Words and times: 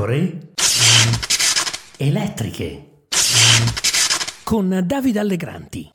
pecore 0.00 0.38
elettriche 1.98 3.04
con 4.44 4.82
Davide 4.82 5.18
Allegranti. 5.18 5.90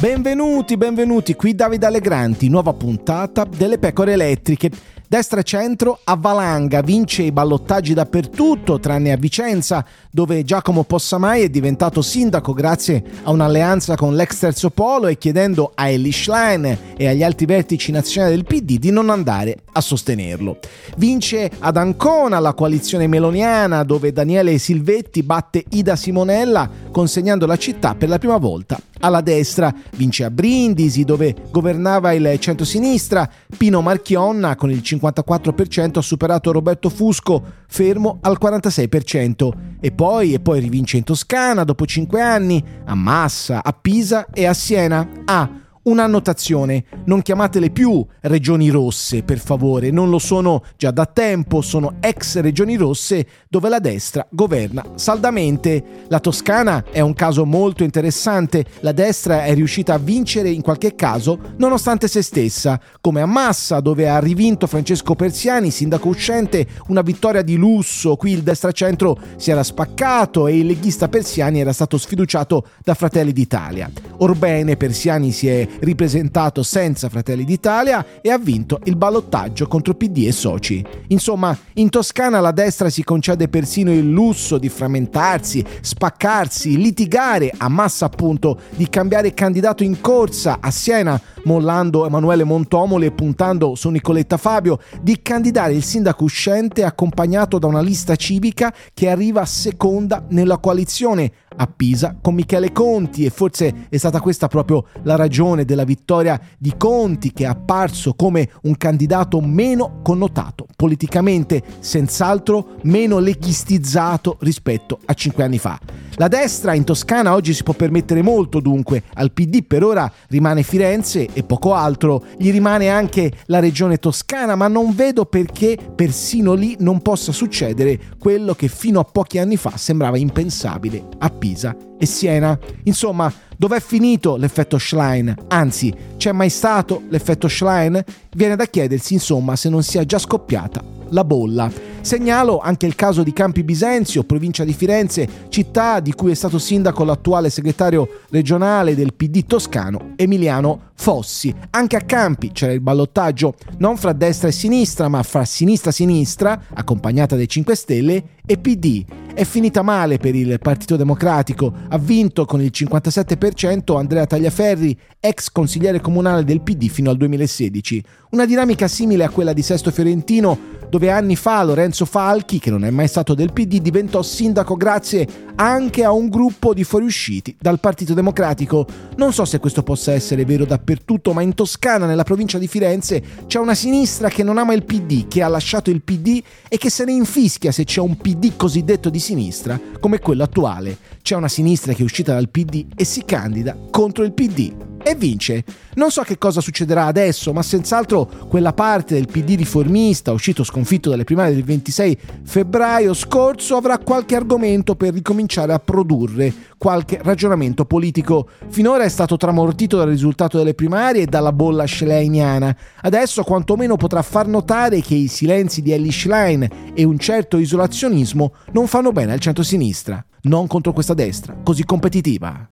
Benvenuti, 0.00 0.76
benvenuti, 0.76 1.34
qui 1.34 1.54
Davide 1.54 1.86
Allegranti, 1.86 2.48
nuova 2.48 2.72
puntata 2.72 3.44
delle 3.44 3.78
pecore 3.78 4.14
elettriche. 4.14 4.70
Destra 5.06 5.40
e 5.40 5.44
centro, 5.44 6.00
a 6.02 6.16
Valanga, 6.16 6.82
vince 6.82 7.22
i 7.22 7.32
ballottaggi 7.32 7.94
dappertutto, 7.94 8.80
tranne 8.80 9.12
a 9.12 9.16
Vicenza, 9.16 9.84
dove 10.10 10.42
Giacomo 10.42 10.82
Possamai 10.82 11.42
è 11.42 11.48
diventato 11.48 12.02
sindaco 12.02 12.52
grazie 12.52 13.04
a 13.22 13.30
un'alleanza 13.30 13.94
con 13.94 14.16
l'ex 14.16 14.38
terzo 14.38 14.70
polo 14.70 15.06
e 15.06 15.16
chiedendo 15.16 15.70
a 15.74 15.88
Ellie 15.88 16.12
Schlein 16.12 16.78
e 16.96 17.06
agli 17.06 17.22
alti 17.22 17.46
vertici 17.46 17.92
nazionali 17.92 18.34
del 18.34 18.44
PD 18.44 18.78
di 18.78 18.90
non 18.90 19.10
andare 19.10 19.62
a 19.78 19.80
sostenerlo. 19.80 20.58
Vince 20.96 21.50
ad 21.58 21.76
Ancona 21.76 22.38
la 22.38 22.52
coalizione 22.52 23.06
meloniana, 23.06 23.82
dove 23.84 24.12
Daniele 24.12 24.58
Silvetti 24.58 25.22
batte 25.22 25.64
Ida 25.70 25.96
Simonella, 25.96 26.68
consegnando 26.90 27.46
la 27.46 27.56
città 27.56 27.94
per 27.94 28.08
la 28.08 28.18
prima 28.18 28.36
volta 28.36 28.78
alla 29.00 29.20
destra. 29.20 29.72
Vince 29.96 30.24
a 30.24 30.30
Brindisi, 30.30 31.04
dove 31.04 31.34
governava 31.50 32.12
il 32.12 32.36
centro-sinistra. 32.38 33.28
Pino 33.56 33.80
Marchionna 33.80 34.56
con 34.56 34.70
il 34.70 34.82
54% 34.84 35.98
ha 35.98 36.02
superato 36.02 36.52
Roberto 36.52 36.88
Fusco, 36.88 37.42
fermo 37.66 38.18
al 38.22 38.38
46%. 38.40 39.50
E 39.80 39.92
poi, 39.92 40.34
e 40.34 40.40
poi 40.40 40.60
rivince 40.60 40.96
in 40.96 41.04
Toscana 41.04 41.64
dopo 41.64 41.86
5 41.86 42.20
anni, 42.20 42.62
a 42.84 42.94
Massa, 42.94 43.62
a 43.62 43.72
Pisa 43.72 44.26
e 44.32 44.46
a 44.46 44.54
Siena. 44.54 45.08
Ah, 45.24 45.48
Un'annotazione, 45.82 46.84
non 47.06 47.22
chiamatele 47.22 47.70
più 47.70 48.04
regioni 48.22 48.68
rosse, 48.68 49.22
per 49.22 49.38
favore, 49.38 49.90
non 49.90 50.10
lo 50.10 50.18
sono 50.18 50.62
già 50.76 50.90
da 50.90 51.06
tempo, 51.06 51.60
sono 51.60 51.94
ex 52.00 52.40
regioni 52.40 52.76
rosse 52.76 53.26
dove 53.48 53.68
la 53.68 53.78
destra 53.78 54.26
governa 54.30 54.84
saldamente. 54.96 55.82
La 56.08 56.20
Toscana 56.20 56.84
è 56.90 57.00
un 57.00 57.14
caso 57.14 57.44
molto 57.44 57.84
interessante, 57.84 58.64
la 58.80 58.92
destra 58.92 59.44
è 59.44 59.54
riuscita 59.54 59.94
a 59.94 59.98
vincere 59.98 60.50
in 60.50 60.62
qualche 60.62 60.94
caso 60.94 61.38
nonostante 61.56 62.08
se 62.08 62.22
stessa, 62.22 62.80
come 63.00 63.20
a 63.20 63.26
Massa 63.26 63.80
dove 63.80 64.08
ha 64.08 64.18
rivinto 64.18 64.66
Francesco 64.66 65.14
Persiani, 65.14 65.70
sindaco 65.70 66.08
uscente, 66.08 66.66
una 66.88 67.02
vittoria 67.02 67.42
di 67.42 67.56
lusso, 67.56 68.16
qui 68.16 68.32
il 68.32 68.42
destra-centro 68.42 69.18
si 69.36 69.50
era 69.50 69.62
spaccato 69.62 70.46
e 70.46 70.58
il 70.58 70.66
leghista 70.66 71.08
Persiani 71.08 71.60
era 71.60 71.72
stato 71.72 71.98
sfiduciato 71.98 72.66
da 72.82 72.94
Fratelli 72.94 73.32
d'Italia. 73.32 73.90
Orbene, 74.18 74.76
Persiani 74.76 75.30
si 75.30 75.48
è 75.48 75.67
ripresentato 75.80 76.62
senza 76.62 77.08
Fratelli 77.08 77.44
d'Italia 77.44 78.04
e 78.20 78.30
ha 78.30 78.38
vinto 78.38 78.80
il 78.84 78.96
ballottaggio 78.96 79.66
contro 79.66 79.94
PD 79.94 80.24
e 80.26 80.32
soci. 80.32 80.84
Insomma, 81.08 81.56
in 81.74 81.88
Toscana 81.88 82.40
la 82.40 82.52
destra 82.52 82.88
si 82.90 83.04
concede 83.04 83.48
persino 83.48 83.92
il 83.92 84.10
lusso 84.10 84.58
di 84.58 84.68
frammentarsi, 84.68 85.64
spaccarsi, 85.80 86.76
litigare 86.76 87.52
a 87.56 87.68
massa 87.68 88.06
appunto, 88.06 88.58
di 88.76 88.88
cambiare 88.88 89.34
candidato 89.34 89.82
in 89.82 90.00
corsa 90.00 90.58
a 90.60 90.70
Siena, 90.70 91.20
mollando 91.44 92.06
Emanuele 92.06 92.44
Montomoli 92.44 93.06
e 93.06 93.12
puntando 93.12 93.74
su 93.74 93.88
Nicoletta 93.90 94.36
Fabio, 94.36 94.78
di 95.00 95.20
candidare 95.22 95.74
il 95.74 95.82
sindaco 95.82 96.24
uscente 96.24 96.84
accompagnato 96.84 97.58
da 97.58 97.66
una 97.66 97.80
lista 97.80 98.16
civica 98.16 98.72
che 98.94 99.08
arriva 99.08 99.44
seconda 99.44 100.24
nella 100.28 100.58
coalizione 100.58 101.32
a 101.58 101.66
Pisa 101.66 102.16
con 102.20 102.34
Michele 102.34 102.72
Conti 102.72 103.24
e 103.24 103.30
forse 103.30 103.86
è 103.88 103.96
stata 103.96 104.20
questa 104.20 104.48
proprio 104.48 104.86
la 105.02 105.16
ragione 105.16 105.64
della 105.64 105.84
vittoria 105.84 106.40
di 106.56 106.74
Conti 106.76 107.32
che 107.32 107.44
è 107.44 107.48
apparso 107.48 108.14
come 108.14 108.48
un 108.62 108.76
candidato 108.76 109.40
meno 109.40 110.00
connotato 110.02 110.66
politicamente, 110.76 111.62
senz'altro 111.80 112.76
meno 112.82 113.18
leghistizzato 113.18 114.36
rispetto 114.40 115.00
a 115.04 115.14
cinque 115.14 115.44
anni 115.44 115.58
fa. 115.58 116.07
La 116.20 116.26
destra 116.26 116.74
in 116.74 116.82
Toscana 116.82 117.32
oggi 117.32 117.54
si 117.54 117.62
può 117.62 117.74
permettere 117.74 118.22
molto 118.22 118.58
dunque, 118.58 119.04
al 119.14 119.30
PD 119.30 119.62
per 119.62 119.84
ora 119.84 120.12
rimane 120.30 120.64
Firenze 120.64 121.28
e 121.32 121.44
poco 121.44 121.74
altro, 121.74 122.24
gli 122.36 122.50
rimane 122.50 122.88
anche 122.88 123.30
la 123.46 123.60
regione 123.60 123.98
toscana, 123.98 124.56
ma 124.56 124.66
non 124.66 124.96
vedo 124.96 125.26
perché 125.26 125.78
persino 125.94 126.54
lì 126.54 126.74
non 126.80 127.02
possa 127.02 127.30
succedere 127.30 128.00
quello 128.18 128.54
che 128.54 128.66
fino 128.66 128.98
a 128.98 129.04
pochi 129.04 129.38
anni 129.38 129.56
fa 129.56 129.76
sembrava 129.76 130.18
impensabile 130.18 131.04
a 131.18 131.30
Pisa 131.30 131.76
e 131.96 132.04
Siena. 132.04 132.58
Insomma, 132.82 133.32
dov'è 133.56 133.78
finito 133.78 134.34
l'effetto 134.34 134.76
Schlein? 134.76 135.32
Anzi, 135.46 135.94
c'è 136.16 136.32
mai 136.32 136.50
stato 136.50 137.02
l'effetto 137.10 137.46
Schlein? 137.46 138.02
Viene 138.34 138.56
da 138.56 138.66
chiedersi 138.66 139.14
insomma 139.14 139.54
se 139.54 139.68
non 139.68 139.84
sia 139.84 140.04
già 140.04 140.18
scoppiata 140.18 140.82
la 141.10 141.22
bolla. 141.22 141.87
Segnalo 142.00 142.58
anche 142.58 142.86
il 142.86 142.94
caso 142.94 143.22
di 143.22 143.32
Campi 143.32 143.62
Bisenzio, 143.62 144.24
provincia 144.24 144.64
di 144.64 144.72
Firenze, 144.72 145.28
città 145.48 146.00
di 146.00 146.12
cui 146.12 146.30
è 146.30 146.34
stato 146.34 146.58
sindaco 146.58 147.04
l'attuale 147.04 147.50
segretario 147.50 148.08
regionale 148.30 148.94
del 148.94 149.14
PD 149.14 149.44
toscano 149.44 150.12
Emiliano 150.16 150.90
Fossi. 150.94 151.54
Anche 151.70 151.96
a 151.96 152.00
Campi 152.00 152.52
c'era 152.52 152.72
il 152.72 152.80
ballottaggio 152.80 153.54
non 153.78 153.96
fra 153.96 154.12
destra 154.12 154.48
e 154.48 154.52
sinistra, 154.52 155.08
ma 155.08 155.22
fra 155.22 155.44
sinistra-sinistra, 155.44 156.62
accompagnata 156.74 157.36
dai 157.36 157.48
5 157.48 157.74
Stelle, 157.74 158.24
e 158.46 158.56
PD. 158.56 159.04
È 159.38 159.44
finita 159.44 159.82
male 159.82 160.18
per 160.18 160.34
il 160.34 160.58
Partito 160.58 160.96
Democratico, 160.96 161.72
ha 161.90 161.96
vinto 161.96 162.44
con 162.44 162.60
il 162.60 162.72
57% 162.74 163.96
Andrea 163.96 164.26
Tagliaferri, 164.26 164.98
ex 165.20 165.52
consigliere 165.52 166.00
comunale 166.00 166.42
del 166.42 166.60
PD 166.60 166.88
fino 166.88 167.08
al 167.08 167.16
2016. 167.16 168.02
Una 168.30 168.46
dinamica 168.46 168.88
simile 168.88 169.22
a 169.22 169.30
quella 169.30 169.52
di 169.52 169.62
Sesto 169.62 169.92
Fiorentino, 169.92 170.58
dove 170.90 171.10
anni 171.10 171.36
fa 171.36 171.62
Lorenzo 171.62 172.04
Falchi, 172.04 172.58
che 172.58 172.70
non 172.70 172.84
è 172.84 172.90
mai 172.90 173.06
stato 173.06 173.34
del 173.34 173.52
PD, 173.52 173.80
diventò 173.80 174.22
sindaco 174.22 174.74
grazie 174.74 175.26
anche 175.54 176.02
a 176.02 176.12
un 176.12 176.28
gruppo 176.28 176.74
di 176.74 176.82
fuoriusciti 176.82 177.56
dal 177.60 177.78
Partito 177.78 178.14
Democratico. 178.14 178.86
Non 179.16 179.32
so 179.32 179.44
se 179.44 179.60
questo 179.60 179.82
possa 179.82 180.12
essere 180.12 180.44
vero 180.44 180.64
dappertutto, 180.64 181.32
ma 181.32 181.42
in 181.42 181.54
Toscana, 181.54 182.06
nella 182.06 182.24
provincia 182.24 182.58
di 182.58 182.66
Firenze, 182.66 183.22
c'è 183.46 183.58
una 183.58 183.74
sinistra 183.74 184.28
che 184.28 184.42
non 184.42 184.58
ama 184.58 184.72
il 184.72 184.84
PD, 184.84 185.28
che 185.28 185.42
ha 185.42 185.48
lasciato 185.48 185.90
il 185.90 186.02
PD 186.02 186.42
e 186.68 186.76
che 186.76 186.90
se 186.90 187.04
ne 187.04 187.12
infischia 187.12 187.70
se 187.70 187.84
c'è 187.84 188.00
un 188.00 188.16
PD 188.16 188.56
cosiddetto 188.56 189.10
di 189.10 189.18
sinistra 189.28 189.78
come 190.00 190.20
quello 190.20 190.42
attuale. 190.42 190.96
C'è 191.20 191.36
una 191.36 191.48
sinistra 191.48 191.92
che 191.92 192.00
è 192.00 192.04
uscita 192.04 192.32
dal 192.32 192.48
PD 192.48 192.86
e 192.96 193.04
si 193.04 193.24
candida 193.26 193.76
contro 193.90 194.24
il 194.24 194.32
PD 194.32 194.87
e 195.08 195.14
vince. 195.14 195.64
Non 195.94 196.10
so 196.10 196.22
che 196.22 196.38
cosa 196.38 196.60
succederà 196.60 197.06
adesso, 197.06 197.52
ma 197.52 197.62
senz'altro 197.62 198.26
quella 198.48 198.72
parte 198.72 199.14
del 199.14 199.26
PD 199.26 199.56
riformista, 199.56 200.32
uscito 200.32 200.64
sconfitto 200.64 201.10
dalle 201.10 201.24
primarie 201.24 201.54
del 201.54 201.64
26 201.64 202.18
febbraio 202.44 203.14
scorso, 203.14 203.76
avrà 203.76 203.98
qualche 203.98 204.36
argomento 204.36 204.94
per 204.94 205.12
ricominciare 205.12 205.72
a 205.72 205.78
produrre 205.78 206.52
qualche 206.78 207.18
ragionamento 207.22 207.84
politico. 207.84 208.48
Finora 208.68 209.04
è 209.04 209.08
stato 209.08 209.36
tramortito 209.36 209.96
dal 209.96 210.08
risultato 210.08 210.58
delle 210.58 210.74
primarie 210.74 211.22
e 211.22 211.26
dalla 211.26 211.52
bolla 211.52 211.86
schleiniana. 211.86 212.74
Adesso 213.02 213.42
quantomeno 213.42 213.96
potrà 213.96 214.22
far 214.22 214.46
notare 214.46 215.00
che 215.00 215.14
i 215.14 215.28
silenzi 215.28 215.82
di 215.82 215.92
Ellie 215.92 216.12
Schlein 216.12 216.68
e 216.94 217.04
un 217.04 217.18
certo 217.18 217.58
isolazionismo 217.58 218.52
non 218.72 218.86
fanno 218.86 219.12
bene 219.12 219.32
al 219.32 219.40
centro-sinistra. 219.40 220.24
Non 220.42 220.66
contro 220.68 220.92
questa 220.92 221.14
destra, 221.14 221.56
così 221.62 221.84
competitiva. 221.84 222.66